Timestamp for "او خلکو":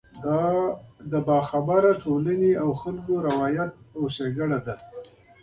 2.63-3.13